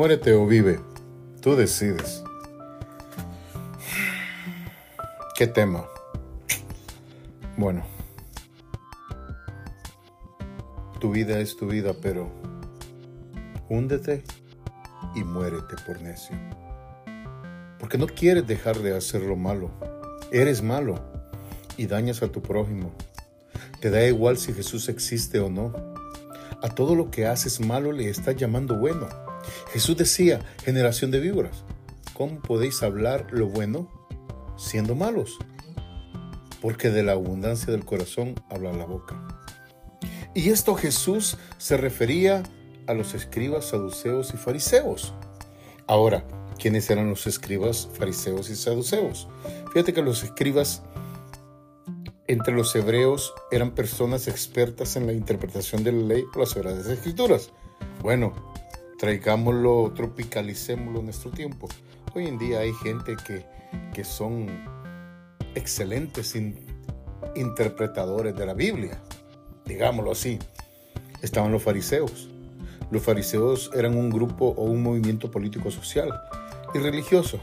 Muérete 0.00 0.32
o 0.32 0.46
vive. 0.46 0.80
Tú 1.42 1.56
decides. 1.56 2.24
¿Qué 5.36 5.46
tema? 5.46 5.84
Bueno, 7.58 7.84
tu 11.00 11.10
vida 11.10 11.38
es 11.38 11.54
tu 11.54 11.66
vida, 11.66 11.92
pero 12.00 12.30
húndete 13.68 14.24
y 15.14 15.22
muérete 15.22 15.76
por 15.86 16.00
necio. 16.00 16.34
Porque 17.78 17.98
no 17.98 18.06
quieres 18.06 18.46
dejar 18.46 18.78
de 18.78 18.96
hacer 18.96 19.20
lo 19.20 19.36
malo. 19.36 19.70
Eres 20.32 20.62
malo 20.62 20.94
y 21.76 21.84
dañas 21.84 22.22
a 22.22 22.32
tu 22.32 22.40
prójimo. 22.40 22.90
Te 23.82 23.90
da 23.90 24.02
igual 24.06 24.38
si 24.38 24.54
Jesús 24.54 24.88
existe 24.88 25.40
o 25.40 25.50
no. 25.50 25.74
A 26.62 26.70
todo 26.74 26.94
lo 26.94 27.10
que 27.10 27.26
haces 27.26 27.60
malo 27.60 27.92
le 27.92 28.08
estás 28.08 28.34
llamando 28.36 28.78
bueno. 28.78 29.29
Jesús 29.72 29.96
decía, 29.96 30.40
generación 30.64 31.10
de 31.10 31.20
víboras, 31.20 31.64
¿cómo 32.14 32.40
podéis 32.40 32.82
hablar 32.82 33.26
lo 33.30 33.46
bueno 33.46 33.90
siendo 34.56 34.94
malos? 34.94 35.38
Porque 36.60 36.90
de 36.90 37.02
la 37.02 37.12
abundancia 37.12 37.72
del 37.72 37.84
corazón 37.84 38.34
habla 38.50 38.72
la 38.72 38.84
boca. 38.84 39.26
Y 40.34 40.50
esto 40.50 40.74
Jesús 40.74 41.36
se 41.58 41.76
refería 41.76 42.42
a 42.86 42.94
los 42.94 43.14
escribas, 43.14 43.66
saduceos 43.66 44.32
y 44.34 44.36
fariseos. 44.36 45.14
Ahora, 45.86 46.24
¿quiénes 46.58 46.88
eran 46.90 47.10
los 47.10 47.26
escribas, 47.26 47.88
fariseos 47.94 48.50
y 48.50 48.56
saduceos? 48.56 49.28
Fíjate 49.72 49.92
que 49.92 50.02
los 50.02 50.22
escribas 50.22 50.82
entre 52.26 52.54
los 52.54 52.74
hebreos 52.76 53.34
eran 53.50 53.74
personas 53.74 54.28
expertas 54.28 54.94
en 54.94 55.06
la 55.06 55.12
interpretación 55.12 55.82
de 55.82 55.90
la 55.90 56.14
ley 56.14 56.24
o 56.32 56.38
las 56.38 56.50
sagradas 56.50 56.86
escrituras. 56.86 57.50
Bueno, 58.02 58.49
traigámoslo, 59.00 59.92
tropicalicémoslo 59.96 60.98
en 60.98 61.06
nuestro 61.06 61.30
tiempo. 61.30 61.68
Hoy 62.14 62.26
en 62.26 62.36
día 62.36 62.58
hay 62.58 62.74
gente 62.74 63.16
que, 63.26 63.46
que 63.94 64.04
son 64.04 64.46
excelentes 65.54 66.36
interpretadores 67.34 68.36
de 68.36 68.44
la 68.44 68.52
Biblia, 68.52 69.00
digámoslo 69.64 70.12
así. 70.12 70.38
Estaban 71.22 71.50
los 71.50 71.62
fariseos. 71.62 72.28
Los 72.90 73.02
fariseos 73.02 73.70
eran 73.74 73.96
un 73.96 74.10
grupo 74.10 74.48
o 74.48 74.64
un 74.64 74.82
movimiento 74.82 75.30
político 75.30 75.70
social 75.70 76.12
y 76.74 76.78
religioso. 76.78 77.40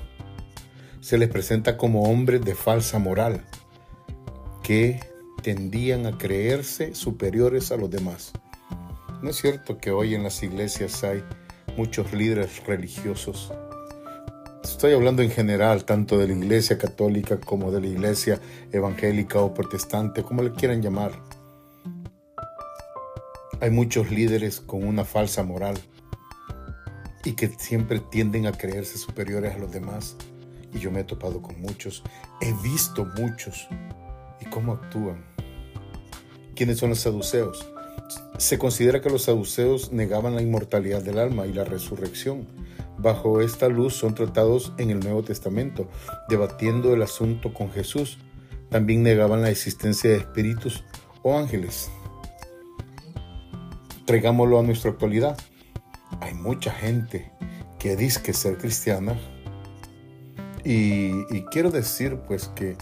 Se 1.00 1.18
les 1.18 1.28
presenta 1.28 1.76
como 1.76 2.04
hombres 2.04 2.42
de 2.42 2.54
falsa 2.54 3.00
moral 3.00 3.44
que 4.62 5.00
tendían 5.42 6.06
a 6.06 6.20
creerse 6.20 6.94
superiores 6.94 7.72
a 7.72 7.78
los 7.78 7.90
demás. 7.90 8.32
No 9.24 9.32
es 9.32 9.38
cierto 9.38 9.80
que 9.80 9.90
hoy 9.90 10.14
en 10.14 10.22
las 10.22 10.44
iglesias 10.44 11.04
hay 11.04 11.24
muchos 11.78 12.12
líderes 12.12 12.66
religiosos. 12.66 13.54
Estoy 14.64 14.94
hablando 14.94 15.22
en 15.22 15.30
general, 15.30 15.86
tanto 15.86 16.18
de 16.18 16.28
la 16.28 16.34
iglesia 16.34 16.78
católica 16.78 17.40
como 17.40 17.72
de 17.72 17.80
la 17.80 17.88
iglesia 17.88 18.42
evangélica 18.72 19.40
o 19.40 19.54
protestante, 19.54 20.24
como 20.24 20.42
le 20.42 20.52
quieran 20.52 20.82
llamar. 20.82 21.12
Hay 23.62 23.70
muchos 23.70 24.12
líderes 24.12 24.60
con 24.60 24.84
una 24.84 25.06
falsa 25.06 25.44
moral 25.44 25.78
y 27.24 27.34
que 27.34 27.48
siempre 27.48 28.00
tienden 28.00 28.48
a 28.48 28.52
creerse 28.52 28.98
superiores 28.98 29.56
a 29.56 29.60
los 29.60 29.72
demás. 29.72 30.16
Y 30.74 30.80
yo 30.80 30.92
me 30.92 31.02
he 31.02 31.04
topado 31.04 31.42
con 31.42 31.62
muchos, 31.62 32.04
he 32.42 32.54
visto 32.62 33.06
muchos 33.18 33.68
y 34.42 34.46
cómo 34.46 34.74
actúan. 34.74 35.24
¿Quiénes 36.56 36.80
son 36.80 36.90
los 36.90 37.00
saduceos? 37.00 37.77
Se 38.38 38.60
considera 38.60 39.02
que 39.02 39.10
los 39.10 39.24
saduceos 39.24 39.92
negaban 39.92 40.36
la 40.36 40.44
inmortalidad 40.44 41.02
del 41.02 41.18
alma 41.18 41.48
y 41.48 41.54
la 41.54 41.64
resurrección. 41.64 42.48
Bajo 43.00 43.42
esta 43.42 43.68
luz 43.68 43.96
son 43.96 44.14
tratados 44.14 44.74
en 44.78 44.92
el 44.92 45.00
Nuevo 45.00 45.24
Testamento, 45.24 45.88
debatiendo 46.30 46.94
el 46.94 47.02
asunto 47.02 47.54
con 47.54 47.72
Jesús. 47.72 48.20
También 48.70 49.02
negaban 49.02 49.42
la 49.42 49.50
existencia 49.50 50.12
de 50.12 50.18
espíritus 50.18 50.84
o 51.24 51.38
ángeles. 51.38 51.90
Traigámoslo 54.06 54.60
a 54.60 54.64
nuestra 54.64 54.92
actualidad. 54.92 55.38
Hay 56.22 56.36
mucha 56.36 56.72
gente 56.72 57.32
que 57.80 57.96
dice 57.96 58.22
que 58.22 58.34
ser 58.34 58.58
cristiana 58.58 59.20
y, 60.64 61.12
y 61.36 61.44
quiero 61.52 61.72
decir 61.72 62.18
pues 62.28 62.48
que 62.50 62.76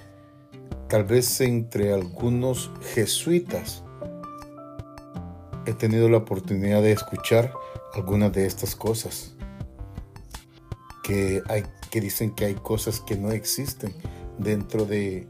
tal 0.90 1.06
vez 1.06 1.40
entre 1.42 1.94
algunos 1.94 2.72
jesuitas 2.94 3.85
he 5.66 5.74
tenido 5.74 6.10
la 6.10 6.18
oportunidad 6.18 6.82
de 6.82 6.92
escuchar 6.92 7.54
algunas 7.94 8.32
de 8.34 8.46
estas 8.46 8.76
cosas. 8.76 9.36
Que, 11.04 11.44
hay, 11.48 11.64
que 11.92 12.02
dicen 12.02 12.32
que 12.32 12.46
hay 12.46 12.56
cosas 12.56 13.00
que 13.00 13.16
no 13.16 13.32
existen 13.32 13.94
dentro 14.40 14.86
de 14.86 15.28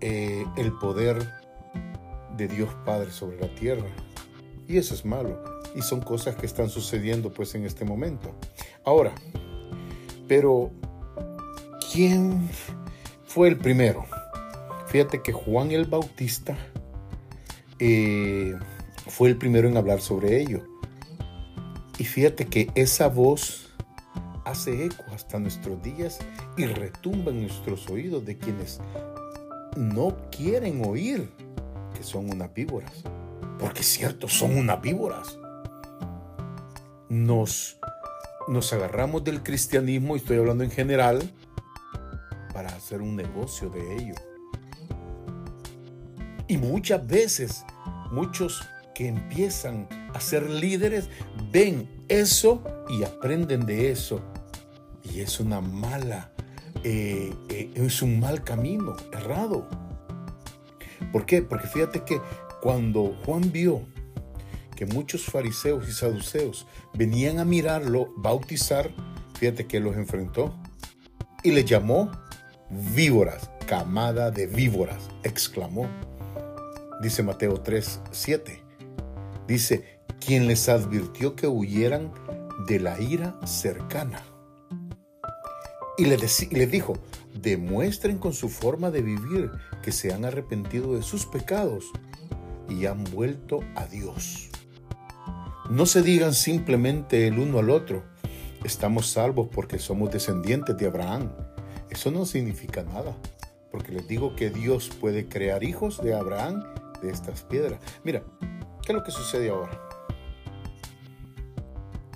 eh, 0.00 0.44
el 0.56 0.72
poder 0.72 1.30
de 2.36 2.48
Dios 2.48 2.74
Padre 2.84 3.10
sobre 3.10 3.38
la 3.40 3.54
tierra. 3.54 3.86
Y 4.66 4.78
eso 4.78 4.94
es 4.94 5.04
malo. 5.04 5.42
Y 5.74 5.82
son 5.82 6.00
cosas 6.00 6.36
que 6.36 6.46
están 6.46 6.68
sucediendo 6.68 7.32
pues 7.32 7.54
en 7.54 7.64
este 7.64 7.84
momento. 7.84 8.34
Ahora, 8.84 9.12
pero 10.26 10.70
¿quién 11.92 12.48
fue 13.24 13.48
el 13.48 13.58
primero? 13.58 14.04
Fíjate 14.86 15.22
que 15.22 15.32
Juan 15.32 15.70
el 15.70 15.84
Bautista 15.84 16.56
eh, 17.78 18.54
fue 19.08 19.28
el 19.28 19.36
primero 19.36 19.68
en 19.68 19.76
hablar 19.76 20.00
sobre 20.00 20.40
ello. 20.40 20.62
Y 21.98 22.04
fíjate 22.04 22.46
que 22.46 22.70
esa 22.74 23.08
voz 23.08 23.70
hace 24.44 24.86
eco 24.86 25.04
hasta 25.12 25.38
nuestros 25.38 25.82
días 25.82 26.18
y 26.56 26.66
retumba 26.66 27.30
en 27.30 27.42
nuestros 27.42 27.88
oídos 27.88 28.24
de 28.24 28.38
quienes 28.38 28.80
no 29.76 30.16
quieren 30.30 30.84
oír 30.86 31.30
que 31.94 32.02
son 32.02 32.30
unas 32.30 32.52
víboras. 32.54 33.04
Porque 33.58 33.82
cierto, 33.82 34.28
son 34.28 34.56
unas 34.56 34.80
víboras. 34.80 35.38
Nos, 37.08 37.78
nos 38.48 38.72
agarramos 38.72 39.22
del 39.24 39.42
cristianismo, 39.42 40.14
y 40.16 40.20
estoy 40.20 40.38
hablando 40.38 40.64
en 40.64 40.70
general, 40.70 41.20
para 42.54 42.70
hacer 42.70 43.02
un 43.02 43.16
negocio 43.16 43.68
de 43.68 43.96
ello. 43.96 44.14
Y 46.48 46.56
muchas 46.56 47.06
veces, 47.06 47.64
muchos 48.10 48.62
que 49.00 49.08
empiezan 49.08 49.88
a 50.12 50.20
ser 50.20 50.50
líderes 50.50 51.08
ven 51.50 51.88
eso 52.10 52.62
y 52.86 53.02
aprenden 53.02 53.64
de 53.64 53.90
eso. 53.90 54.20
Y 55.02 55.20
es 55.20 55.40
una 55.40 55.62
mala, 55.62 56.32
eh, 56.84 57.32
eh, 57.48 57.70
es 57.76 58.02
un 58.02 58.20
mal 58.20 58.44
camino, 58.44 58.94
errado. 59.10 59.66
¿Por 61.12 61.24
qué? 61.24 61.40
Porque 61.40 61.66
fíjate 61.66 62.04
que 62.04 62.20
cuando 62.60 63.16
Juan 63.24 63.50
vio 63.50 63.86
que 64.76 64.84
muchos 64.84 65.24
fariseos 65.24 65.88
y 65.88 65.92
saduceos 65.92 66.66
venían 66.92 67.38
a 67.38 67.46
mirarlo, 67.46 68.12
bautizar, 68.18 68.90
fíjate 69.38 69.66
que 69.66 69.80
los 69.80 69.96
enfrentó 69.96 70.54
y 71.42 71.52
le 71.52 71.64
llamó 71.64 72.10
víboras, 72.94 73.50
camada 73.66 74.30
de 74.30 74.46
víboras, 74.46 75.08
exclamó. 75.22 75.88
Dice 77.00 77.22
Mateo 77.22 77.62
3, 77.62 78.00
7 78.10 78.69
Dice, 79.50 79.98
quien 80.24 80.46
les 80.46 80.68
advirtió 80.68 81.34
que 81.34 81.48
huyeran 81.48 82.12
de 82.68 82.78
la 82.78 83.00
ira 83.00 83.34
cercana. 83.44 84.22
Y 85.98 86.04
les, 86.04 86.70
dijo, 86.70 86.92
demuestren 87.34 88.18
con 88.18 88.32
su 88.32 88.48
forma 88.48 88.92
de 88.92 89.02
vivir 89.02 89.50
que 89.82 89.90
se 89.90 90.12
han 90.14 90.24
arrepentido 90.24 90.94
de 90.94 91.02
sus 91.02 91.26
pecados 91.26 91.84
y 92.68 92.86
han 92.86 93.02
vuelto 93.02 93.58
a 93.74 93.86
Dios. 93.86 94.50
No 95.68 95.84
se 95.84 96.02
digan 96.02 96.32
simplemente 96.32 97.26
el 97.26 97.40
uno 97.40 97.58
al 97.58 97.70
otro, 97.70 98.04
estamos 98.62 99.10
salvos 99.10 99.48
porque 99.52 99.80
somos 99.80 100.12
descendientes 100.12 100.76
de 100.76 100.86
Abraham. 100.86 101.28
Eso 101.90 102.12
no 102.12 102.24
significa 102.24 102.84
nada, 102.84 103.16
porque 103.72 103.90
les 103.90 104.06
digo 104.06 104.36
que 104.36 104.50
Dios 104.50 104.92
puede 105.00 105.28
crear 105.28 105.64
hijos 105.64 106.00
de 106.00 106.14
Abraham 106.14 106.62
de 107.02 107.10
estas 107.10 107.42
piedras. 107.42 107.80
Mira, 108.04 108.22
¿Qué 108.90 108.92
es 108.92 108.98
lo 108.98 109.04
que 109.04 109.12
sucede 109.12 109.50
ahora? 109.50 109.80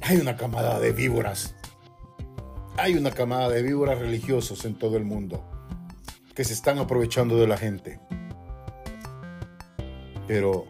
Hay 0.02 0.16
una 0.16 0.36
camada 0.36 0.80
de 0.80 0.90
víboras. 0.90 1.54
Hay 2.76 2.94
una 2.96 3.12
camada 3.12 3.48
de 3.48 3.62
víboras 3.62 4.00
religiosos 4.00 4.64
en 4.64 4.76
todo 4.76 4.96
el 4.96 5.04
mundo 5.04 5.44
que 6.34 6.42
se 6.42 6.52
están 6.52 6.80
aprovechando 6.80 7.36
de 7.36 7.46
la 7.46 7.56
gente. 7.58 8.00
Pero, 10.26 10.66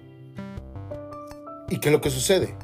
¿y 1.70 1.80
qué 1.80 1.88
es 1.88 1.92
lo 1.94 2.02
que 2.02 2.10
sucede? 2.10 2.54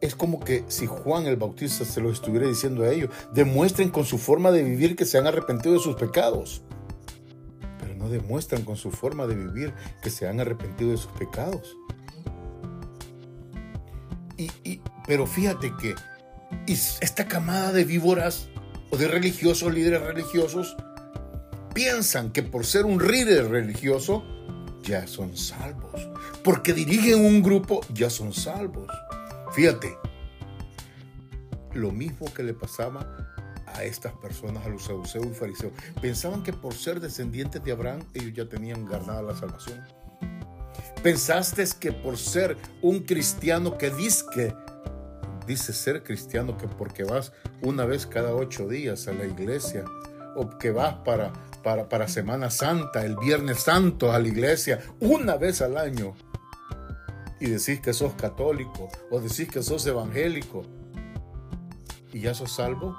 Es 0.00 0.16
como 0.16 0.40
que 0.40 0.64
si 0.68 0.86
Juan 0.86 1.26
el 1.26 1.36
Bautista 1.36 1.84
se 1.84 2.00
lo 2.00 2.10
estuviera 2.10 2.48
diciendo 2.48 2.84
a 2.84 2.88
ellos, 2.88 3.10
demuestren 3.34 3.90
con 3.90 4.06
su 4.06 4.16
forma 4.16 4.50
de 4.50 4.62
vivir 4.62 4.96
que 4.96 5.04
se 5.04 5.18
han 5.18 5.26
arrepentido 5.26 5.74
de 5.74 5.80
sus 5.80 5.96
pecados 5.96 6.62
no 8.04 8.10
demuestran 8.10 8.64
con 8.64 8.76
su 8.76 8.90
forma 8.90 9.26
de 9.26 9.34
vivir 9.34 9.72
que 10.02 10.10
se 10.10 10.28
han 10.28 10.38
arrepentido 10.38 10.90
de 10.90 10.98
sus 10.98 11.10
pecados. 11.12 11.74
Y, 14.36 14.80
Pero 15.06 15.26
fíjate 15.26 15.72
que 15.80 15.94
esta 16.66 17.26
camada 17.26 17.72
de 17.72 17.84
víboras 17.84 18.48
o 18.90 18.98
de 18.98 19.08
religiosos, 19.08 19.72
líderes 19.72 20.02
religiosos, 20.02 20.76
piensan 21.72 22.30
que 22.30 22.42
por 22.42 22.66
ser 22.66 22.84
un 22.84 22.98
líder 23.02 23.48
religioso 23.48 24.22
ya 24.82 25.06
son 25.06 25.34
salvos. 25.34 26.10
Porque 26.42 26.74
dirigen 26.74 27.24
un 27.24 27.42
grupo 27.42 27.80
ya 27.94 28.10
son 28.10 28.34
salvos. 28.34 28.88
Fíjate, 29.52 29.96
lo 31.72 31.90
mismo 31.90 32.26
que 32.34 32.42
le 32.42 32.52
pasaba 32.52 33.34
a 33.74 33.84
estas 33.84 34.12
personas, 34.14 34.64
a 34.64 34.68
los 34.68 34.84
saduceos 34.84 35.26
y 35.26 35.34
fariseos. 35.34 35.72
Pensaban 36.00 36.42
que 36.42 36.52
por 36.52 36.74
ser 36.74 37.00
descendientes 37.00 37.62
de 37.62 37.72
Abraham 37.72 38.00
ellos 38.14 38.32
ya 38.34 38.48
tenían 38.48 38.84
ganada 38.86 39.22
la 39.22 39.34
salvación. 39.34 39.84
Pensaste 41.02 41.64
que 41.78 41.92
por 41.92 42.16
ser 42.16 42.56
un 42.80 43.00
cristiano 43.00 43.76
que 43.76 43.90
dice 43.90 44.24
que 44.32 44.54
dice 45.46 45.72
ser 45.72 46.02
cristiano 46.02 46.56
que 46.56 46.66
porque 46.66 47.04
vas 47.04 47.32
una 47.62 47.84
vez 47.84 48.06
cada 48.06 48.34
ocho 48.34 48.66
días 48.66 49.08
a 49.08 49.12
la 49.12 49.26
iglesia 49.26 49.84
o 50.36 50.58
que 50.58 50.70
vas 50.70 50.94
para, 51.04 51.32
para, 51.62 51.88
para 51.88 52.08
Semana 52.08 52.50
Santa, 52.50 53.04
el 53.04 53.16
Viernes 53.16 53.60
Santo 53.60 54.12
a 54.12 54.18
la 54.18 54.28
iglesia 54.28 54.80
una 55.00 55.36
vez 55.36 55.60
al 55.60 55.76
año 55.76 56.14
y 57.40 57.46
decís 57.46 57.80
que 57.80 57.92
sos 57.92 58.14
católico 58.14 58.88
o 59.10 59.20
decís 59.20 59.48
que 59.48 59.62
sos 59.62 59.86
evangélico 59.86 60.62
y 62.12 62.20
ya 62.20 62.32
sos 62.32 62.52
salvo, 62.52 62.96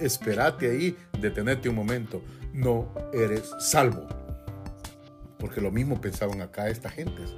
esperate 0.00 0.70
ahí, 0.70 0.96
detenete 1.20 1.68
un 1.68 1.76
momento. 1.76 2.22
No 2.52 2.92
eres 3.12 3.50
salvo. 3.60 4.06
Porque 5.38 5.60
lo 5.60 5.70
mismo 5.70 6.00
pensaban 6.00 6.40
acá 6.40 6.68
estas 6.68 6.92
gentes. 6.92 7.34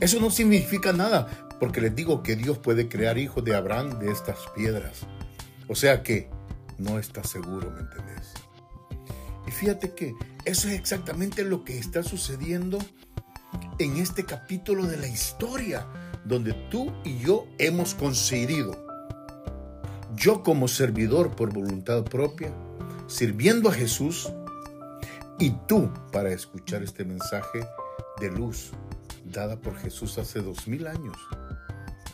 Eso 0.00 0.20
no 0.20 0.30
significa 0.30 0.92
nada, 0.92 1.48
porque 1.60 1.80
les 1.80 1.94
digo 1.94 2.22
que 2.22 2.36
Dios 2.36 2.58
puede 2.58 2.88
crear 2.88 3.18
hijos 3.18 3.44
de 3.44 3.54
Abraham 3.54 3.98
de 3.98 4.10
estas 4.10 4.38
piedras. 4.54 5.06
O 5.68 5.74
sea 5.74 6.02
que 6.02 6.28
no 6.78 6.98
está 6.98 7.22
seguro, 7.24 7.70
¿me 7.70 7.80
entendés? 7.80 8.34
Y 9.46 9.50
fíjate 9.50 9.92
que 9.92 10.14
eso 10.44 10.68
es 10.68 10.74
exactamente 10.74 11.44
lo 11.44 11.64
que 11.64 11.78
está 11.78 12.02
sucediendo 12.02 12.78
en 13.78 13.96
este 13.98 14.24
capítulo 14.24 14.86
de 14.86 14.96
la 14.96 15.06
historia, 15.06 15.86
donde 16.24 16.52
tú 16.70 16.92
y 17.04 17.18
yo 17.18 17.46
hemos 17.58 17.94
conseguido 17.94 18.83
yo 20.16 20.42
como 20.42 20.68
servidor 20.68 21.34
por 21.34 21.52
voluntad 21.52 22.04
propia, 22.04 22.52
sirviendo 23.06 23.68
a 23.68 23.72
Jesús, 23.72 24.32
y 25.38 25.50
tú 25.66 25.90
para 26.12 26.30
escuchar 26.30 26.82
este 26.82 27.04
mensaje 27.04 27.66
de 28.20 28.30
luz 28.30 28.70
dada 29.24 29.56
por 29.56 29.76
Jesús 29.76 30.16
hace 30.18 30.40
dos 30.40 30.68
mil 30.68 30.86
años. 30.86 31.16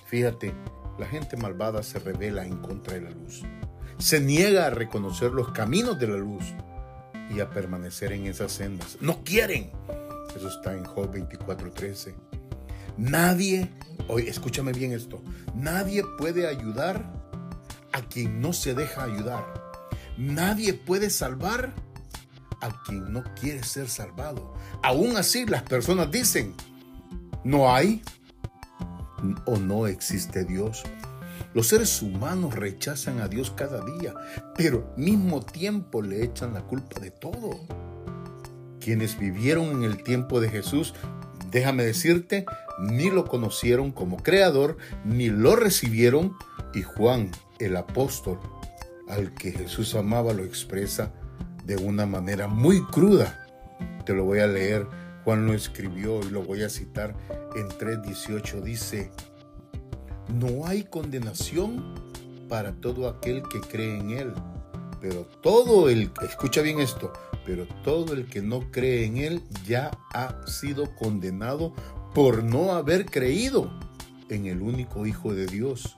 Fíjate, 0.06 0.54
la 0.98 1.06
gente 1.06 1.36
malvada 1.36 1.82
se 1.82 1.98
revela 1.98 2.44
en 2.44 2.56
contra 2.58 2.94
de 2.94 3.02
la 3.02 3.10
luz. 3.10 3.42
Se 3.98 4.20
niega 4.20 4.66
a 4.66 4.70
reconocer 4.70 5.32
los 5.32 5.52
caminos 5.52 5.98
de 5.98 6.08
la 6.08 6.16
luz 6.16 6.44
y 7.30 7.40
a 7.40 7.50
permanecer 7.50 8.12
en 8.12 8.26
esas 8.26 8.52
sendas. 8.52 8.96
No 9.00 9.22
quieren. 9.22 9.70
Eso 10.34 10.48
está 10.48 10.74
en 10.74 10.84
Job 10.84 11.12
24:13. 11.12 12.14
Nadie, 12.96 13.70
oye, 14.08 14.28
escúchame 14.28 14.72
bien 14.72 14.92
esto, 14.92 15.22
nadie 15.54 16.02
puede 16.18 16.46
ayudar 16.46 17.19
a 17.92 18.02
quien 18.02 18.40
no 18.40 18.52
se 18.52 18.74
deja 18.74 19.04
ayudar. 19.04 19.72
Nadie 20.16 20.74
puede 20.74 21.10
salvar 21.10 21.72
a 22.60 22.82
quien 22.84 23.12
no 23.12 23.24
quiere 23.40 23.62
ser 23.62 23.88
salvado. 23.88 24.54
Aún 24.82 25.16
así 25.16 25.46
las 25.46 25.62
personas 25.62 26.10
dicen, 26.10 26.54
no 27.44 27.74
hay 27.74 28.02
o 29.46 29.56
no 29.56 29.86
existe 29.86 30.44
Dios. 30.44 30.82
Los 31.52 31.68
seres 31.68 32.00
humanos 32.00 32.54
rechazan 32.54 33.20
a 33.20 33.28
Dios 33.28 33.50
cada 33.50 33.84
día, 33.84 34.14
pero 34.56 34.92
al 34.96 35.02
mismo 35.02 35.40
tiempo 35.40 36.00
le 36.00 36.24
echan 36.24 36.54
la 36.54 36.62
culpa 36.62 37.00
de 37.00 37.10
todo. 37.10 37.50
Quienes 38.78 39.18
vivieron 39.18 39.70
en 39.70 39.84
el 39.84 40.02
tiempo 40.02 40.40
de 40.40 40.48
Jesús, 40.48 40.94
déjame 41.50 41.84
decirte, 41.84 42.46
ni 42.78 43.10
lo 43.10 43.26
conocieron 43.26 43.92
como 43.92 44.18
creador, 44.18 44.76
ni 45.04 45.28
lo 45.28 45.56
recibieron, 45.56 46.34
y 46.74 46.82
Juan 46.82 47.30
el 47.58 47.76
apóstol 47.76 48.38
al 49.08 49.34
que 49.34 49.52
Jesús 49.52 49.94
amaba 49.94 50.32
lo 50.32 50.44
expresa 50.44 51.12
de 51.64 51.76
una 51.76 52.06
manera 52.06 52.48
muy 52.48 52.82
cruda. 52.86 53.46
Te 54.06 54.14
lo 54.14 54.24
voy 54.24 54.40
a 54.40 54.46
leer. 54.46 54.86
Juan 55.24 55.46
lo 55.46 55.52
escribió 55.52 56.20
y 56.20 56.30
lo 56.30 56.42
voy 56.42 56.62
a 56.62 56.70
citar 56.70 57.14
en 57.54 57.68
3.18. 57.68 58.62
Dice, 58.62 59.10
no 60.28 60.66
hay 60.66 60.84
condenación 60.84 61.94
para 62.48 62.72
todo 62.72 63.08
aquel 63.08 63.42
que 63.42 63.60
cree 63.60 63.98
en 63.98 64.10
Él. 64.10 64.32
Pero 65.00 65.26
todo 65.42 65.88
el, 65.88 66.10
escucha 66.22 66.62
bien 66.62 66.80
esto, 66.80 67.12
pero 67.44 67.66
todo 67.82 68.14
el 68.14 68.26
que 68.26 68.42
no 68.42 68.70
cree 68.70 69.04
en 69.04 69.16
Él 69.16 69.42
ya 69.66 69.90
ha 70.12 70.46
sido 70.46 70.94
condenado 70.96 71.74
por 72.14 72.42
no 72.42 72.72
haber 72.72 73.06
creído 73.06 73.70
en 74.28 74.46
el 74.46 74.62
único 74.62 75.06
Hijo 75.06 75.34
de 75.34 75.46
Dios. 75.46 75.96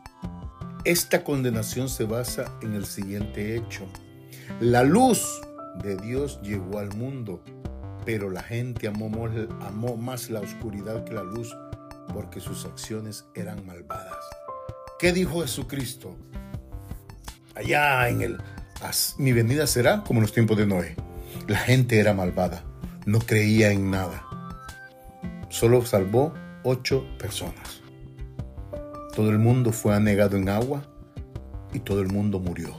Esta 0.85 1.23
condenación 1.23 1.89
se 1.89 2.05
basa 2.05 2.59
en 2.63 2.75
el 2.75 2.87
siguiente 2.87 3.57
hecho. 3.57 3.87
La 4.61 4.83
luz 4.83 5.41
de 5.83 5.97
Dios 5.97 6.41
llegó 6.43 6.79
al 6.79 6.95
mundo, 6.97 7.43
pero 8.05 8.31
la 8.31 8.43
gente 8.43 8.89
amó, 8.89 9.97
más 9.97 10.31
la 10.31 10.41
oscuridad 10.41 11.05
que 11.05 11.15
la 11.15 11.23
luz 11.23 11.55
porque 12.13 12.41
sus 12.41 12.65
acciones 12.65 13.25
eran 13.35 13.65
malvadas. 13.65 14.25
¿Qué 14.99 15.13
dijo 15.13 15.43
Jesucristo? 15.43 16.17
Allá 17.55 18.09
en 18.09 18.23
el... 18.23 18.39
Mi 19.19 19.33
venida 19.33 19.67
será 19.69 20.03
como 20.03 20.19
en 20.19 20.23
los 20.23 20.33
tiempos 20.33 20.57
de 20.57 20.67
Noé. 20.67 20.97
La 21.49 21.59
gente 21.59 21.99
era 21.99 22.15
malvada, 22.15 22.63
no 23.05 23.19
creía 23.19 23.73
en 23.73 23.91
nada. 23.91 24.25
Solo 25.49 25.85
salvó 25.85 26.33
ocho 26.63 27.05
personas. 27.19 27.83
Todo 29.15 29.29
el 29.31 29.39
mundo 29.39 29.73
fue 29.73 29.95
anegado 29.95 30.37
en 30.37 30.49
agua 30.49 30.85
y 31.73 31.81
todo 31.81 32.01
el 32.01 32.09
mundo 32.09 32.39
murió. 32.39 32.75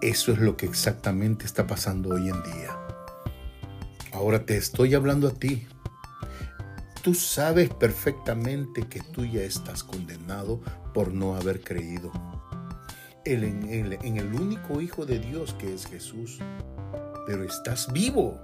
Eso 0.00 0.32
es 0.32 0.38
lo 0.38 0.56
que 0.56 0.64
exactamente 0.64 1.44
está 1.44 1.66
pasando 1.66 2.14
hoy 2.14 2.30
en 2.30 2.42
día. 2.42 2.76
Ahora 4.12 4.46
te 4.46 4.56
estoy 4.56 4.94
hablando 4.94 5.28
a 5.28 5.32
ti. 5.32 5.66
Tú 7.02 7.14
sabes 7.14 7.68
perfectamente 7.68 8.88
que 8.88 9.00
tú 9.00 9.26
ya 9.26 9.42
estás 9.42 9.84
condenado 9.84 10.60
por 10.94 11.12
no 11.12 11.36
haber 11.36 11.60
creído 11.60 12.10
en, 13.24 13.92
en 14.02 14.16
el 14.16 14.34
único 14.34 14.80
Hijo 14.80 15.06
de 15.06 15.18
Dios 15.18 15.54
que 15.54 15.74
es 15.74 15.86
Jesús. 15.86 16.38
Pero 17.26 17.44
estás 17.44 17.92
vivo 17.92 18.40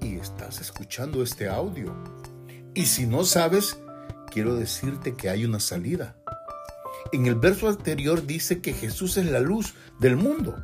y 0.00 0.16
estás 0.16 0.60
escuchando 0.60 1.22
este 1.22 1.48
audio. 1.48 1.94
Y 2.74 2.86
si 2.86 3.06
no 3.06 3.24
sabes, 3.24 3.78
quiero 4.30 4.54
decirte 4.54 5.14
que 5.14 5.28
hay 5.28 5.44
una 5.44 5.60
salida. 5.60 6.16
En 7.12 7.26
el 7.26 7.36
verso 7.36 7.68
anterior 7.68 8.26
dice 8.26 8.60
que 8.60 8.72
Jesús 8.72 9.16
es 9.16 9.26
la 9.26 9.40
luz 9.40 9.74
del 9.98 10.16
mundo 10.16 10.62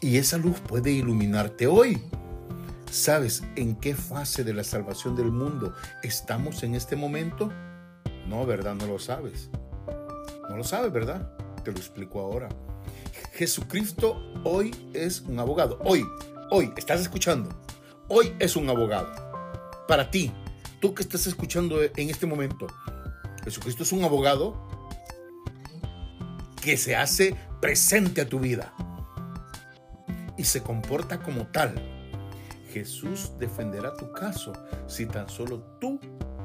y 0.00 0.18
esa 0.18 0.36
luz 0.36 0.60
puede 0.60 0.92
iluminarte 0.92 1.66
hoy. 1.66 2.02
¿Sabes 2.90 3.42
en 3.56 3.76
qué 3.76 3.94
fase 3.94 4.44
de 4.44 4.54
la 4.54 4.64
salvación 4.64 5.16
del 5.16 5.30
mundo 5.30 5.74
estamos 6.02 6.62
en 6.62 6.74
este 6.74 6.96
momento? 6.96 7.52
No, 8.26 8.46
¿verdad? 8.46 8.74
No 8.74 8.86
lo 8.86 8.98
sabes. 8.98 9.50
No 10.48 10.56
lo 10.56 10.64
sabes, 10.64 10.92
¿verdad? 10.92 11.30
Te 11.66 11.72
lo 11.72 11.78
explico 11.78 12.20
ahora. 12.20 12.48
Jesucristo 13.32 14.22
hoy 14.44 14.72
es 14.92 15.22
un 15.22 15.40
abogado. 15.40 15.80
Hoy, 15.84 16.06
hoy, 16.52 16.72
estás 16.76 17.00
escuchando. 17.00 17.50
Hoy 18.06 18.32
es 18.38 18.54
un 18.54 18.70
abogado. 18.70 19.12
Para 19.88 20.08
ti, 20.08 20.32
tú 20.80 20.94
que 20.94 21.02
estás 21.02 21.26
escuchando 21.26 21.82
en 21.82 22.08
este 22.08 22.24
momento, 22.24 22.68
Jesucristo 23.42 23.82
es 23.82 23.90
un 23.90 24.04
abogado 24.04 24.54
que 26.62 26.76
se 26.76 26.94
hace 26.94 27.34
presente 27.60 28.20
a 28.20 28.28
tu 28.28 28.38
vida 28.38 28.72
y 30.38 30.44
se 30.44 30.62
comporta 30.62 31.20
como 31.20 31.48
tal. 31.48 31.74
Jesús 32.72 33.32
defenderá 33.40 33.92
tu 33.96 34.12
caso 34.12 34.52
si 34.86 35.04
tan 35.06 35.28
solo 35.28 35.58
tú 35.80 35.98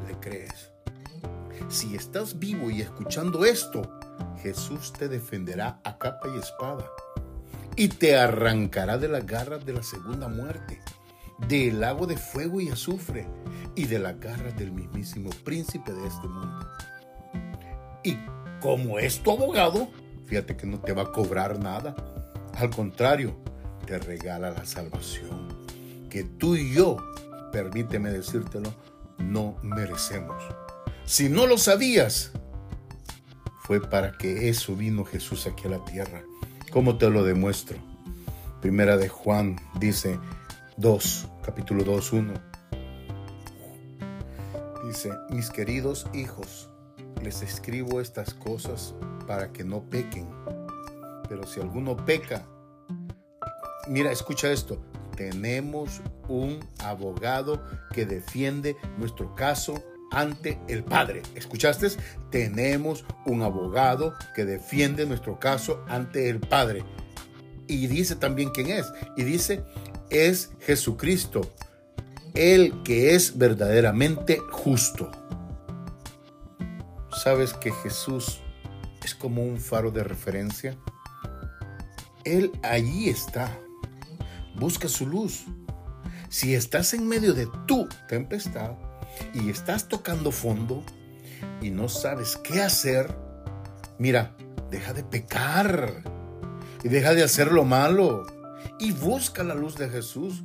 le 0.08 0.20
crees. 0.20 0.72
Si 1.70 1.96
estás 1.96 2.40
vivo 2.40 2.72
y 2.72 2.82
escuchando 2.82 3.46
esto, 3.46 4.01
Jesús 4.42 4.94
te 4.94 5.08
defenderá 5.08 5.80
a 5.84 5.98
capa 5.98 6.28
y 6.34 6.40
espada 6.40 6.86
y 7.76 7.88
te 7.88 8.18
arrancará 8.18 8.98
de 8.98 9.08
las 9.08 9.26
garras 9.26 9.66
de 9.66 9.74
la 9.74 9.84
segunda 9.84 10.28
muerte, 10.28 10.82
del 11.48 11.80
lago 11.80 12.06
de 12.06 12.18
fuego 12.18 12.60
y 12.62 12.70
azufre 12.70 13.28
y 13.76 13.86
de 13.86 14.00
las 14.00 14.20
garras 14.20 14.58
del 14.58 14.72
mismísimo 14.72 15.30
príncipe 15.44 15.92
de 15.94 16.08
este 16.08 16.28
mundo. 16.28 16.68
Y 18.04 18.18
como 18.60 19.00
es 19.00 19.22
tu 19.22 19.32
abogado, 19.32 19.90
fíjate 20.26 20.58
que 20.58 20.68
no 20.68 20.80
te 20.80 20.94
va 20.94 21.04
a 21.04 21.12
cobrar 21.12 21.60
nada. 21.60 21.96
Al 22.56 22.70
contrario, 22.70 23.36
te 23.86 23.98
regala 24.00 24.52
la 24.52 24.66
salvación. 24.66 25.48
Que 26.10 26.24
tú 26.24 26.56
y 26.56 26.74
yo, 26.74 26.98
permíteme 27.52 28.12
decírtelo, 28.12 28.74
no 29.18 29.58
merecemos. 29.62 30.44
si 31.06 31.30
no 31.30 31.46
lo 31.46 31.58
sabías, 31.58 32.32
fue 33.72 33.80
para 33.80 34.18
que 34.18 34.50
eso 34.50 34.76
vino 34.76 35.06
Jesús 35.06 35.48
aquí 35.48 35.66
a 35.66 35.70
la 35.70 35.86
tierra. 35.86 36.24
¿Cómo 36.74 36.98
te 36.98 37.10
lo 37.10 37.24
demuestro? 37.24 37.78
Primera 38.60 38.98
de 38.98 39.08
Juan 39.08 39.56
dice 39.80 40.20
2, 40.76 41.30
capítulo 41.42 41.86
2, 41.86 42.12
1. 42.12 42.34
Dice, 44.86 45.12
mis 45.30 45.50
queridos 45.50 46.06
hijos, 46.14 46.70
les 47.24 47.44
escribo 47.44 48.02
estas 48.02 48.34
cosas 48.34 48.94
para 49.26 49.54
que 49.54 49.64
no 49.64 49.90
pequen. 49.90 50.28
Pero 51.30 51.48
si 51.48 51.62
alguno 51.62 51.96
peca, 51.96 52.46
mira, 53.88 54.12
escucha 54.12 54.52
esto, 54.52 54.84
tenemos 55.16 56.02
un 56.28 56.60
abogado 56.80 57.64
que 57.94 58.06
defiende 58.06 58.76
nuestro 58.98 59.34
caso 59.34 59.82
ante 60.12 60.60
el 60.68 60.84
Padre. 60.84 61.24
¿Escuchaste? 61.36 61.88
Tenemos 62.30 63.06
un 63.26 63.42
abogado 63.42 64.14
que 64.36 64.46
defiende 64.46 65.06
nuestro 65.06 65.40
caso 65.40 65.84
ante 65.88 66.30
el 66.30 66.40
Padre. 66.40 66.84
Y 67.68 67.88
dice 67.88 68.16
también 68.16 68.50
quién 68.50 68.70
es. 68.70 68.92
Y 69.18 69.24
dice, 69.24 69.64
es 70.10 70.52
Jesucristo, 70.60 71.42
el 72.34 72.84
que 72.84 73.16
es 73.16 73.38
verdaderamente 73.38 74.40
justo. 74.52 75.10
¿Sabes 77.24 77.54
que 77.54 77.72
Jesús 77.72 78.42
es 79.04 79.16
como 79.16 79.44
un 79.44 79.60
faro 79.60 79.92
de 79.92 80.04
referencia? 80.04 80.78
Él 82.26 82.52
allí 82.64 83.10
está. 83.10 83.58
Busca 84.56 84.88
su 84.88 85.08
luz. 85.08 85.46
Si 86.30 86.56
estás 86.56 86.94
en 86.94 87.08
medio 87.08 87.34
de 87.34 87.48
tu 87.68 87.88
tempestad 88.08 88.76
y 89.34 89.50
estás 89.50 89.88
tocando 89.88 90.32
fondo 90.32 90.84
y 91.62 91.70
no 91.72 91.90
sabes 91.90 92.38
qué 92.38 92.62
hacer, 92.62 93.16
mira, 93.98 94.36
deja 94.70 94.94
de 94.94 95.04
pecar 95.04 96.04
y 96.84 96.90
deja 96.90 97.14
de 97.14 97.24
hacer 97.24 97.52
lo 97.52 97.64
malo 97.64 98.26
y 98.80 98.92
busca 98.92 99.44
la 99.44 99.54
luz 99.54 99.76
de 99.76 99.90
Jesús 99.90 100.44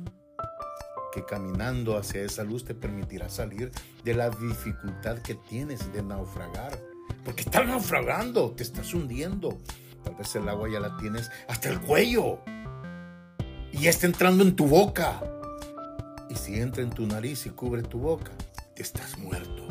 que 1.13 1.25
caminando 1.25 1.97
hacia 1.97 2.21
esa 2.21 2.43
luz 2.43 2.63
te 2.63 2.75
permitirá 2.75 3.29
salir 3.29 3.71
de 4.03 4.13
la 4.13 4.29
dificultad 4.29 5.17
que 5.19 5.35
tienes 5.35 5.91
de 5.91 6.03
naufragar. 6.03 6.79
Porque 7.25 7.41
estás 7.41 7.65
naufragando, 7.65 8.51
te 8.51 8.63
estás 8.63 8.93
hundiendo. 8.93 9.57
Tal 10.03 10.15
vez 10.15 10.35
el 10.35 10.47
agua 10.47 10.69
ya 10.69 10.79
la 10.79 10.95
tienes 10.97 11.31
hasta 11.47 11.69
el 11.69 11.79
cuello. 11.81 12.39
Y 13.71 13.87
está 13.87 14.05
entrando 14.05 14.43
en 14.43 14.55
tu 14.55 14.67
boca. 14.67 15.21
Y 16.29 16.35
si 16.35 16.59
entra 16.59 16.83
en 16.83 16.91
tu 16.91 17.07
nariz 17.07 17.45
y 17.45 17.49
cubre 17.49 17.81
tu 17.81 17.99
boca, 17.99 18.31
estás 18.81 19.17
muerto. 19.17 19.67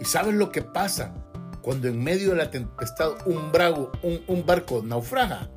¿Y 0.00 0.04
sabes 0.04 0.34
lo 0.34 0.50
que 0.50 0.62
pasa 0.62 1.14
cuando 1.62 1.88
en 1.88 2.02
medio 2.02 2.30
de 2.30 2.36
la 2.36 2.50
tempestad 2.50 3.12
un, 3.26 3.50
brago, 3.52 3.92
un, 4.02 4.44
barco 4.46 4.82
naufraga? 4.84 5.48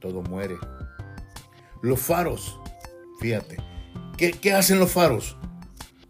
Todo 0.00 0.22
muere. 0.22 0.56
Los 1.82 2.00
faros 2.00 2.58
Fíjate, 3.18 3.56
¿qué, 4.16 4.52
hacen 4.52 4.78
los 4.78 4.92
faros? 4.92 5.36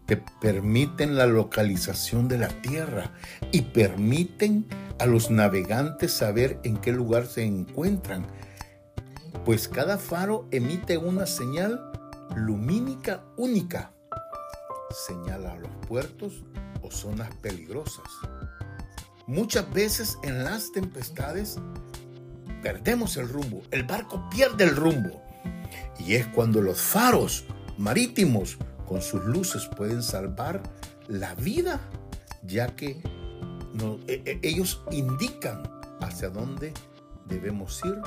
Te 0.05 0.17
permiten 0.41 1.17
la 1.17 1.25
localización 1.25 2.27
de 2.27 2.37
la 2.37 2.49
tierra 2.49 3.11
y 3.51 3.61
permiten 3.61 4.67
a 4.99 5.07
los 5.07 5.31
navegantes 5.31 6.13
saber 6.13 6.59
en 6.63 6.77
qué 6.77 6.91
lugar 6.91 7.25
se 7.25 7.43
encuentran, 7.43 8.27
pues 9.43 9.67
cada 9.67 9.97
faro 9.97 10.47
emite 10.51 10.97
una 10.97 11.25
señal 11.25 11.81
lumínica 12.35 13.23
única. 13.37 13.91
Señala 14.91 15.55
los 15.57 15.71
puertos 15.87 16.43
o 16.81 16.91
zonas 16.91 17.29
peligrosas. 17.41 18.09
Muchas 19.27 19.71
veces 19.71 20.17
en 20.23 20.43
las 20.43 20.71
tempestades 20.71 21.57
perdemos 22.63 23.15
el 23.17 23.29
rumbo, 23.29 23.61
el 23.71 23.83
barco 23.83 24.27
pierde 24.29 24.63
el 24.63 24.75
rumbo 24.75 25.21
y 25.99 26.15
es 26.15 26.25
cuando 26.27 26.61
los 26.61 26.79
faros 26.79 27.45
marítimos 27.77 28.57
con 28.87 29.01
sus 29.01 29.23
luces 29.25 29.69
pueden 29.77 30.01
salvar 30.01 30.63
la 31.07 31.35
vida, 31.35 31.79
ya 32.43 32.75
que 32.75 33.01
e, 34.07 34.23
e, 34.25 34.39
ellos 34.41 34.81
indican 34.91 35.61
hacia 36.01 36.29
dónde 36.29 36.73
debemos 37.27 37.79
ir 37.85 38.01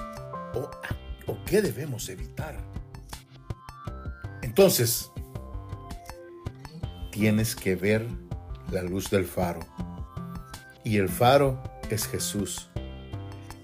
o 0.54 1.38
qué 1.46 1.62
debemos 1.62 2.08
evitar. 2.08 2.58
Entonces, 4.42 5.11
tienes 7.12 7.54
que 7.54 7.76
ver 7.76 8.04
la 8.72 8.82
luz 8.82 9.08
del 9.10 9.24
faro. 9.24 9.60
Y 10.82 10.96
el 10.96 11.08
faro 11.08 11.62
es 11.90 12.08
Jesús. 12.08 12.68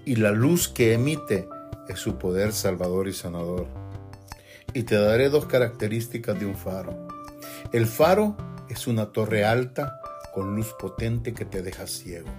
Y 0.05 0.15
la 0.15 0.31
luz 0.31 0.69
que 0.69 0.93
emite 0.93 1.49
es 1.89 1.99
su 1.99 2.17
poder 2.17 2.53
salvador 2.53 3.09
y 3.09 3.13
sanador 3.13 3.67
y 4.73 4.83
te 4.83 4.95
daré 4.95 5.29
dos 5.29 5.45
características 5.45 6.39
de 6.39 6.45
un 6.45 6.55
faro. 6.55 7.07
El 7.71 7.85
faro 7.85 8.37
es 8.69 8.87
una 8.87 9.11
torre 9.11 9.45
alta 9.45 9.99
con 10.33 10.55
luz 10.55 10.73
potente 10.79 11.33
que 11.33 11.45
te 11.45 11.61
deja 11.61 11.87
ciego. 11.87 12.29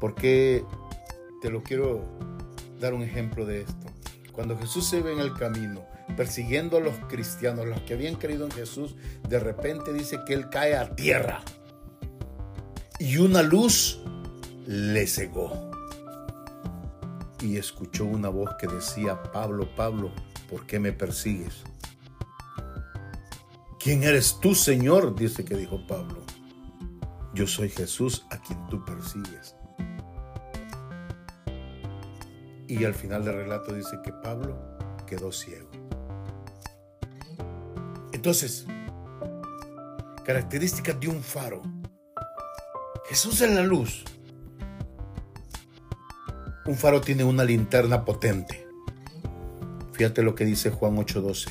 Porque 0.00 0.64
te 1.40 1.50
lo 1.50 1.62
quiero 1.62 2.04
dar 2.80 2.94
un 2.94 3.02
ejemplo 3.02 3.46
de 3.46 3.62
esto. 3.62 3.86
Cuando 4.32 4.58
Jesús 4.58 4.88
se 4.88 5.00
ve 5.00 5.12
en 5.12 5.20
el 5.20 5.32
camino 5.34 5.84
persiguiendo 6.16 6.76
a 6.76 6.80
los 6.80 6.94
cristianos, 7.08 7.66
los 7.66 7.80
que 7.82 7.94
habían 7.94 8.14
creído 8.14 8.44
en 8.44 8.50
Jesús, 8.50 8.94
de 9.28 9.38
repente 9.38 9.92
dice 9.92 10.18
que 10.26 10.34
él 10.34 10.48
cae 10.48 10.76
a 10.76 10.94
tierra 10.94 11.42
y 13.02 13.16
una 13.16 13.42
luz 13.42 14.00
le 14.64 15.08
cegó 15.08 15.72
y 17.40 17.56
escuchó 17.56 18.04
una 18.04 18.28
voz 18.28 18.50
que 18.60 18.68
decía, 18.68 19.20
Pablo, 19.32 19.68
Pablo, 19.74 20.12
¿por 20.48 20.66
qué 20.66 20.78
me 20.78 20.92
persigues? 20.92 21.64
¿Quién 23.80 24.04
eres 24.04 24.38
tú, 24.40 24.54
Señor? 24.54 25.16
Dice 25.16 25.44
que 25.44 25.56
dijo 25.56 25.84
Pablo. 25.88 26.22
Yo 27.34 27.48
soy 27.48 27.70
Jesús 27.70 28.24
a 28.30 28.40
quien 28.40 28.64
tú 28.68 28.84
persigues. 28.84 29.56
Y 32.68 32.84
al 32.84 32.94
final 32.94 33.24
del 33.24 33.34
relato 33.34 33.74
dice 33.74 33.98
que 34.04 34.12
Pablo 34.12 34.56
quedó 35.04 35.32
ciego. 35.32 35.71
Entonces, 38.22 38.66
características 40.24 41.00
de 41.00 41.08
un 41.08 41.24
faro. 41.24 41.60
Jesús 43.08 43.40
es 43.40 43.50
la 43.50 43.64
luz. 43.64 44.04
Un 46.64 46.76
faro 46.76 47.00
tiene 47.00 47.24
una 47.24 47.42
linterna 47.42 48.04
potente. 48.04 48.64
Fíjate 49.90 50.22
lo 50.22 50.36
que 50.36 50.44
dice 50.44 50.70
Juan 50.70 50.98
8:12. 50.98 51.48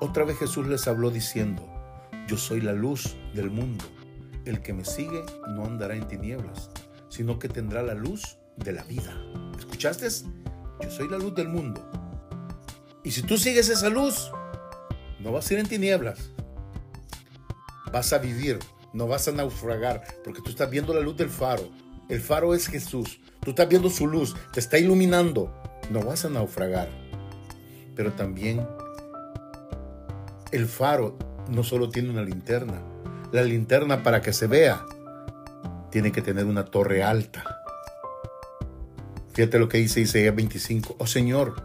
Otra 0.00 0.24
vez 0.24 0.36
Jesús 0.36 0.66
les 0.66 0.88
habló 0.88 1.12
diciendo, 1.12 1.64
yo 2.26 2.36
soy 2.36 2.60
la 2.60 2.72
luz 2.72 3.16
del 3.32 3.48
mundo. 3.48 3.84
El 4.46 4.62
que 4.62 4.72
me 4.72 4.84
sigue 4.84 5.22
no 5.54 5.64
andará 5.64 5.94
en 5.94 6.08
tinieblas, 6.08 6.70
sino 7.08 7.38
que 7.38 7.48
tendrá 7.48 7.82
la 7.82 7.94
luz 7.94 8.36
de 8.56 8.72
la 8.72 8.82
vida. 8.82 9.14
¿Escuchaste? 9.56 10.08
Yo 10.82 10.90
soy 10.90 11.08
la 11.08 11.18
luz 11.18 11.36
del 11.36 11.46
mundo. 11.46 11.88
Y 13.04 13.12
si 13.12 13.22
tú 13.22 13.38
sigues 13.38 13.68
esa 13.68 13.88
luz, 13.90 14.32
no 15.22 15.32
vas 15.32 15.50
a 15.50 15.54
ir 15.54 15.60
en 15.60 15.66
tinieblas. 15.66 16.30
Vas 17.92 18.12
a 18.12 18.18
vivir, 18.18 18.58
no 18.92 19.06
vas 19.06 19.28
a 19.28 19.32
naufragar, 19.32 20.02
porque 20.24 20.40
tú 20.42 20.50
estás 20.50 20.70
viendo 20.70 20.94
la 20.94 21.00
luz 21.00 21.16
del 21.16 21.28
faro. 21.28 21.68
El 22.08 22.20
faro 22.20 22.54
es 22.54 22.66
Jesús. 22.66 23.20
Tú 23.40 23.50
estás 23.50 23.68
viendo 23.68 23.90
su 23.90 24.06
luz, 24.06 24.34
te 24.52 24.60
está 24.60 24.78
iluminando. 24.78 25.54
No 25.90 26.02
vas 26.02 26.24
a 26.24 26.28
naufragar. 26.28 26.88
Pero 27.94 28.12
también 28.12 28.66
el 30.52 30.66
faro 30.66 31.18
no 31.48 31.64
solo 31.64 31.88
tiene 31.88 32.10
una 32.10 32.22
linterna. 32.22 32.82
La 33.32 33.42
linterna 33.42 34.02
para 34.02 34.22
que 34.22 34.32
se 34.32 34.46
vea 34.46 34.84
tiene 35.90 36.12
que 36.12 36.22
tener 36.22 36.46
una 36.46 36.64
torre 36.64 37.02
alta. 37.02 37.62
Fíjate 39.32 39.58
lo 39.58 39.68
que 39.68 39.78
dice 39.78 40.00
Isaías 40.00 40.34
25. 40.34 40.96
Oh 40.98 41.06
Señor, 41.06 41.62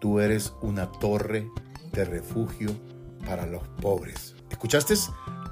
tú 0.00 0.20
eres 0.20 0.52
una 0.62 0.90
torre 0.90 1.46
de 1.92 2.04
refugio 2.04 2.70
para 3.26 3.46
los 3.46 3.66
pobres. 3.80 4.34
¿Escuchaste? 4.50 4.94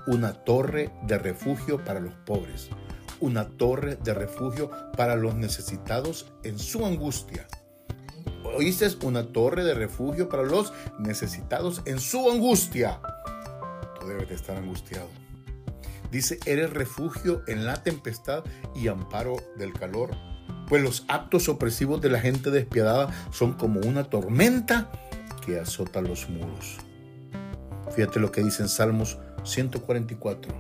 Una 0.07 0.33
torre 0.33 0.91
de 1.07 1.19
refugio 1.19 1.85
para 1.85 2.01
los 2.01 2.15
pobres 2.15 2.71
una 3.21 3.49
torre 3.49 3.97
de 3.97 4.15
refugio 4.15 4.71
para 4.97 5.17
los 5.17 5.35
necesitados 5.35 6.33
en 6.43 6.59
su 6.59 6.85
angustia. 6.87 7.47
¿Oíste? 8.57 8.89
Una 9.03 9.25
torre 9.33 9.65
de 9.65 9.75
refugio 9.75 10.29
para 10.29 10.43
los 10.43 10.73
necesitados 10.99 11.83
en 11.85 11.99
su 11.99 12.31
angustia. 12.31 13.01
Tú 14.01 14.07
debes 14.07 14.29
de 14.29 14.35
estar 14.35 14.57
angustiado. 14.57 15.09
Dice, 16.11 16.39
eres 16.47 16.71
refugio 16.71 17.43
en 17.47 17.67
la 17.67 17.83
tempestad 17.83 18.43
y 18.75 18.89
amparo 18.89 19.37
del 19.57 19.73
calor. 19.75 20.11
Pues 20.67 20.83
los 20.83 21.05
actos 21.09 21.49
opresivos 21.49 22.01
de 22.01 22.09
la 22.09 22.21
gente 22.21 22.51
despiadada 22.51 23.13
son 23.31 23.55
como 23.55 23.81
una 23.81 24.05
tormenta 24.05 24.91
azota 25.57 26.01
los 26.01 26.29
muros. 26.29 26.79
Fíjate 27.95 28.21
lo 28.21 28.31
que 28.31 28.43
dice 28.43 28.63
en 28.63 28.69
Salmos 28.69 29.19
144. 29.45 30.53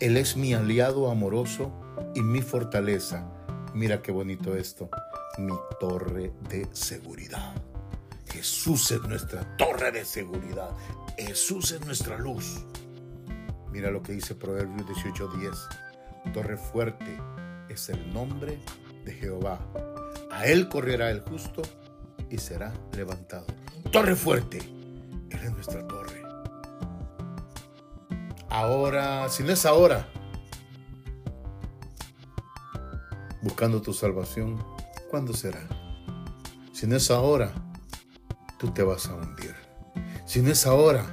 Él 0.00 0.16
es 0.16 0.36
mi 0.36 0.54
aliado 0.54 1.10
amoroso 1.10 1.72
y 2.14 2.20
mi 2.20 2.42
fortaleza. 2.42 3.28
Mira 3.74 4.02
qué 4.02 4.12
bonito 4.12 4.54
esto. 4.54 4.88
Mi 5.38 5.54
torre 5.80 6.32
de 6.48 6.66
seguridad. 6.72 7.54
Jesús 8.30 8.90
es 8.90 9.00
nuestra 9.02 9.56
torre 9.56 9.92
de 9.92 10.04
seguridad. 10.04 10.70
Jesús 11.16 11.72
es 11.72 11.84
nuestra 11.84 12.18
luz. 12.18 12.64
Mira 13.72 13.90
lo 13.90 14.02
que 14.02 14.12
dice 14.12 14.34
Proverbios 14.34 14.86
18:10. 14.86 15.56
Torre 16.32 16.56
fuerte 16.56 17.18
es 17.68 17.88
el 17.88 18.12
nombre 18.12 18.58
de 19.04 19.12
Jehová. 19.12 19.60
A 20.30 20.46
él 20.46 20.68
correrá 20.68 21.10
el 21.10 21.20
justo 21.20 21.62
y 22.30 22.38
será 22.38 22.72
levantado. 22.92 23.46
Torre 23.92 24.16
fuerte. 24.16 24.58
Él 25.30 25.40
es 25.42 25.52
nuestra 25.52 25.86
torre. 25.86 26.22
Ahora, 28.48 29.28
si 29.28 29.42
no 29.42 29.52
es 29.52 29.66
ahora, 29.66 30.08
buscando 33.42 33.82
tu 33.82 33.92
salvación, 33.92 34.62
¿cuándo 35.10 35.34
será? 35.34 35.60
Si 36.72 36.86
no 36.86 36.96
es 36.96 37.10
ahora, 37.10 37.52
tú 38.58 38.70
te 38.70 38.82
vas 38.82 39.08
a 39.08 39.14
hundir. 39.14 39.54
Si 40.24 40.42
no 40.42 40.50
es 40.50 40.66
ahora, 40.66 41.04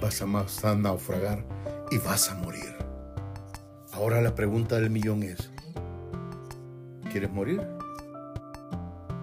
vas 0.00 0.22
a, 0.22 0.70
a 0.70 0.74
naufragar 0.74 1.44
y 1.90 1.98
vas 1.98 2.30
a 2.30 2.34
morir. 2.36 2.76
Ahora 3.92 4.20
la 4.20 4.34
pregunta 4.34 4.76
del 4.76 4.90
millón 4.90 5.22
es, 5.22 5.50
¿quieres 7.10 7.30
morir? 7.30 7.75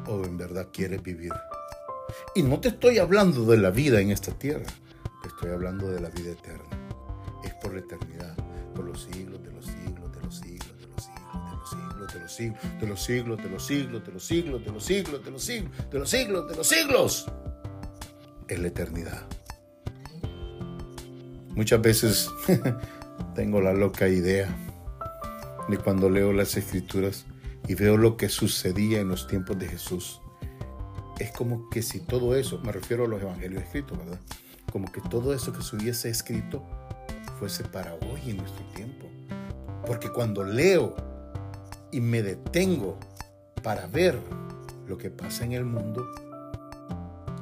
¿O 0.07 0.24
en 0.25 0.38
verdad 0.38 0.67
quieres 0.72 1.01
vivir? 1.01 1.31
Y 2.36 2.43
no 2.43 2.60
te 2.60 2.69
estoy 2.69 3.00
hablando 3.00 3.45
de 3.45 3.57
la 3.57 3.72
vida 3.72 4.01
en 4.01 4.12
esta 4.12 4.31
tierra, 4.31 4.65
te 5.22 5.29
estoy 5.29 5.51
hablando 5.51 5.89
de 5.89 6.01
la 6.01 6.10
vida 6.10 6.31
eterna. 6.31 6.69
Es 7.43 7.53
por 7.55 7.74
la 7.74 7.79
eternidad, 7.79 8.36
por 8.75 8.86
los 8.86 9.03
siglos 9.03 9.41
de 9.43 9.51
los 9.51 9.65
siglos, 9.65 10.12
de 10.12 10.22
los 10.22 10.36
siglos, 10.36 10.79
de 10.79 10.88
los 10.88 11.03
siglos, 11.03 12.12
de 12.12 12.19
los 12.19 12.31
siglos, 12.33 12.77
de 12.79 12.88
los 12.88 13.01
siglos, 13.03 13.43
de 13.43 13.50
los 13.50 13.63
siglos, 13.63 14.03
de 14.03 14.12
los 14.12 14.24
siglos, 14.24 14.65
de 14.65 14.72
los 14.72 14.83
siglos, 14.83 15.24
de 15.24 15.31
los 15.31 15.43
siglos, 15.43 15.89
de 15.91 16.00
los 16.00 16.10
siglos, 16.10 16.48
de 16.50 16.55
los 16.55 16.67
siglos. 16.67 17.25
Es 18.48 18.60
la 18.60 18.67
eternidad. 18.67 19.22
Muchas 21.55 21.81
veces 21.81 22.29
tengo 23.36 23.62
la 23.62 23.74
loca 23.74 24.07
idea 24.07 24.53
de 25.69 25.77
cuando 25.77 26.10
leo 26.10 26.33
las 26.33 26.57
escrituras 26.57 27.25
y 27.67 27.75
veo 27.75 27.98
lo 27.98 28.17
que 28.17 28.29
sucedía 28.29 29.00
en 29.00 29.08
los 29.08 29.27
tiempos 29.27 29.58
de 29.58 29.67
Jesús. 29.67 30.22
Es 31.20 31.32
como 31.32 31.70
que 31.70 31.82
si 31.82 32.00
todo 32.00 32.36
eso, 32.36 32.60
me 32.60 32.72
refiero 32.72 33.05
a 33.05 33.08
los 33.08 33.22
evangelios 33.22 33.63
escritos, 33.63 33.98
¿verdad? 33.98 34.20
Como 34.72 34.91
que 34.91 35.01
todo 35.01 35.34
eso 35.34 35.53
que 35.53 35.62
se 35.62 35.75
hubiese 35.75 36.10
escrito 36.10 36.63
fuese 37.39 37.63
para 37.63 37.93
hoy 37.93 38.32
en 38.32 38.38
nuestro 38.38 38.65
tiempo. 38.75 39.10
Porque 39.86 40.10
cuando 40.10 40.43
leo 40.43 40.96
y 41.91 42.01
me 42.01 42.22
detengo 42.24 42.98
para 43.62 43.86
ver 43.88 44.20
lo 44.88 44.98
que 44.98 45.10
pasa 45.10 45.46
en 45.46 45.53
el 45.53 45.65
mundo, 45.65 46.05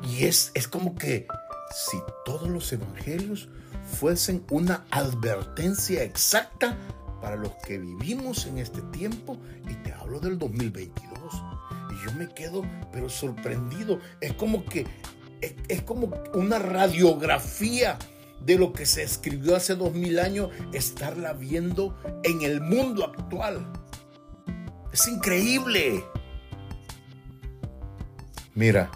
y 0.03 0.25
es, 0.25 0.51
es 0.53 0.67
como 0.67 0.95
que 0.95 1.27
si 1.73 1.97
todos 2.25 2.49
los 2.49 2.71
evangelios 2.73 3.47
fuesen 3.91 4.43
una 4.49 4.85
advertencia 4.91 6.03
exacta 6.03 6.77
para 7.21 7.35
los 7.35 7.55
que 7.65 7.77
vivimos 7.77 8.45
en 8.47 8.57
este 8.57 8.81
tiempo, 8.81 9.37
y 9.69 9.75
te 9.75 9.93
hablo 9.93 10.19
del 10.19 10.37
2022. 10.37 11.43
Y 11.91 12.05
yo 12.05 12.13
me 12.17 12.27
quedo, 12.33 12.63
pero 12.91 13.09
sorprendido. 13.09 13.99
Es 14.19 14.33
como 14.33 14.65
que, 14.65 14.85
es, 15.39 15.53
es 15.67 15.81
como 15.83 16.11
una 16.33 16.59
radiografía 16.59 17.97
de 18.45 18.57
lo 18.57 18.73
que 18.73 18.85
se 18.85 19.03
escribió 19.03 19.55
hace 19.55 19.75
dos 19.75 19.93
mil 19.93 20.19
años, 20.19 20.49
estarla 20.73 21.33
viendo 21.33 21.95
en 22.23 22.41
el 22.41 22.59
mundo 22.59 23.05
actual. 23.05 23.71
Es 24.91 25.07
increíble. 25.07 26.03
Mira, 28.55 28.91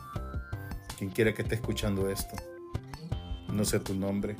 quien 0.97 1.11
quiera 1.11 1.33
que 1.33 1.43
esté 1.43 1.55
escuchando 1.55 2.09
esto, 2.09 2.35
no 3.49 3.63
sé 3.63 3.79
tu 3.79 3.93
nombre, 3.93 4.35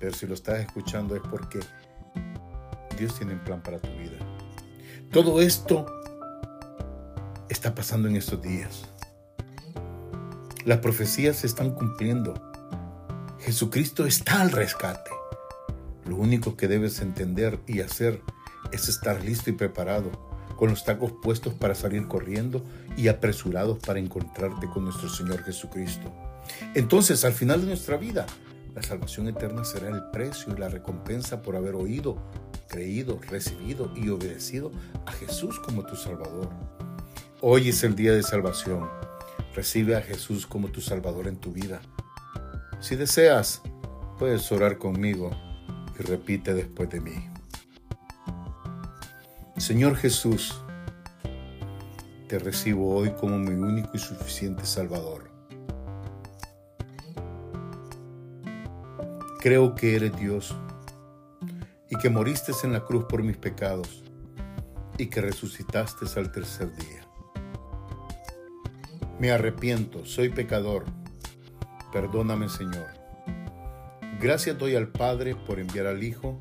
pero 0.00 0.12
si 0.12 0.26
lo 0.26 0.34
estás 0.34 0.60
escuchando 0.60 1.14
es 1.14 1.22
porque 1.22 1.60
Dios 2.94 3.14
tiene 3.16 3.34
un 3.34 3.40
plan 3.40 3.62
para 3.62 3.78
tu 3.78 3.88
vida. 3.88 4.18
Todo 5.12 5.40
esto 5.40 5.86
está 7.48 7.74
pasando 7.74 8.08
en 8.08 8.16
estos 8.16 8.42
días. 8.42 8.84
Las 10.64 10.78
profecías 10.78 11.36
se 11.36 11.46
están 11.46 11.72
cumpliendo. 11.72 12.34
Jesucristo 13.40 14.06
está 14.06 14.40
al 14.40 14.50
rescate. 14.50 15.10
Lo 16.06 16.16
único 16.16 16.56
que 16.56 16.68
debes 16.68 17.00
entender 17.00 17.60
y 17.66 17.80
hacer 17.80 18.20
es 18.72 18.88
estar 18.88 19.22
listo 19.22 19.50
y 19.50 19.52
preparado, 19.52 20.10
con 20.56 20.70
los 20.70 20.84
tacos 20.84 21.12
puestos 21.22 21.54
para 21.54 21.74
salir 21.74 22.06
corriendo 22.08 22.64
y 22.96 23.08
apresurados 23.08 23.78
para 23.78 23.98
encontrarte 23.98 24.68
con 24.68 24.84
nuestro 24.84 25.08
Señor 25.08 25.42
Jesucristo. 25.44 26.12
Entonces, 26.74 27.24
al 27.24 27.32
final 27.32 27.60
de 27.60 27.68
nuestra 27.68 27.96
vida, 27.96 28.26
la 28.74 28.82
salvación 28.82 29.28
eterna 29.28 29.64
será 29.64 29.88
el 29.88 30.10
precio 30.10 30.52
y 30.52 30.58
la 30.58 30.68
recompensa 30.68 31.42
por 31.42 31.56
haber 31.56 31.74
oído, 31.74 32.18
creído, 32.74 33.20
recibido 33.30 33.92
y 33.94 34.08
obedecido 34.08 34.72
a 35.06 35.12
Jesús 35.12 35.60
como 35.60 35.84
tu 35.84 35.94
Salvador. 35.94 36.48
Hoy 37.40 37.68
es 37.68 37.84
el 37.84 37.94
día 37.94 38.10
de 38.10 38.24
salvación. 38.24 38.90
Recibe 39.54 39.94
a 39.94 40.02
Jesús 40.02 40.44
como 40.44 40.66
tu 40.72 40.80
Salvador 40.80 41.28
en 41.28 41.36
tu 41.36 41.52
vida. 41.52 41.80
Si 42.80 42.96
deseas, 42.96 43.62
puedes 44.18 44.50
orar 44.50 44.78
conmigo 44.78 45.30
y 45.96 46.02
repite 46.02 46.52
después 46.52 46.90
de 46.90 47.00
mí. 47.00 47.30
Señor 49.56 49.94
Jesús, 49.94 50.60
te 52.26 52.40
recibo 52.40 52.96
hoy 52.96 53.10
como 53.12 53.38
mi 53.38 53.52
único 53.52 53.90
y 53.94 54.00
suficiente 54.00 54.66
Salvador. 54.66 55.30
Creo 59.38 59.76
que 59.76 59.94
eres 59.94 60.18
Dios 60.18 60.56
que 62.04 62.10
moriste 62.10 62.52
en 62.64 62.74
la 62.74 62.84
cruz 62.84 63.06
por 63.06 63.22
mis 63.22 63.38
pecados 63.38 64.04
y 64.98 65.06
que 65.06 65.22
resucitaste 65.22 66.04
al 66.20 66.30
tercer 66.30 66.70
día. 66.76 67.00
Me 69.18 69.30
arrepiento, 69.30 70.04
soy 70.04 70.28
pecador. 70.28 70.84
Perdóname, 71.94 72.50
Señor. 72.50 72.88
Gracias 74.20 74.58
doy 74.58 74.76
al 74.76 74.88
Padre 74.88 75.34
por 75.34 75.58
enviar 75.58 75.86
al 75.86 76.04
Hijo 76.04 76.38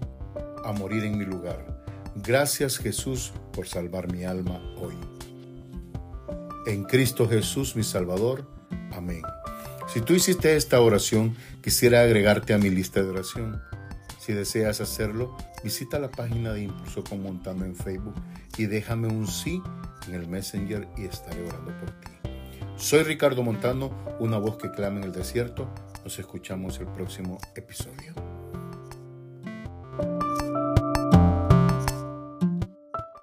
a 0.65 0.73
morir 0.73 1.05
en 1.05 1.17
mi 1.17 1.23
lugar. 1.23 1.85
Gracias, 2.13 2.77
Jesús, 2.77 3.31
por 3.53 3.65
salvar 3.65 4.11
mi 4.11 4.25
alma 4.25 4.59
hoy. 4.75 4.97
En 6.65 6.83
Cristo 6.83 7.25
Jesús, 7.25 7.77
mi 7.77 7.83
Salvador. 7.83 8.49
Amén. 8.91 9.21
Si 9.87 10.01
tú 10.01 10.11
hiciste 10.11 10.57
esta 10.57 10.81
oración, 10.81 11.37
quisiera 11.61 12.01
agregarte 12.01 12.53
a 12.53 12.57
mi 12.57 12.69
lista 12.69 13.01
de 13.01 13.07
oración. 13.07 13.61
Si 14.19 14.33
deseas 14.33 14.81
hacerlo, 14.81 15.37
visita 15.63 15.97
la 15.97 16.11
página 16.11 16.53
de 16.53 16.63
Impulso 16.63 17.03
con 17.03 17.23
Montano 17.23 17.65
en 17.65 17.75
Facebook 17.75 18.15
y 18.57 18.65
déjame 18.65 19.07
un 19.07 19.27
sí 19.27 19.61
en 20.07 20.15
el 20.15 20.27
Messenger 20.27 20.87
y 20.97 21.05
estaré 21.05 21.45
orando 21.47 21.71
por 21.79 21.91
ti. 21.91 22.11
Soy 22.75 23.03
Ricardo 23.03 23.43
Montano, 23.43 23.91
una 24.19 24.37
voz 24.37 24.57
que 24.57 24.71
clama 24.71 24.97
en 24.97 25.05
el 25.05 25.11
desierto. 25.13 25.69
Nos 26.03 26.19
escuchamos 26.19 26.79
el 26.79 26.87
próximo 26.87 27.37
episodio. 27.55 28.32